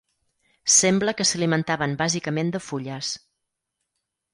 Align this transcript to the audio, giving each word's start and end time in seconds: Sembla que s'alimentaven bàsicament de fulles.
Sembla 0.75 1.13
que 1.19 1.27
s'alimentaven 1.33 1.95
bàsicament 2.03 2.53
de 2.59 2.65
fulles. 2.73 3.17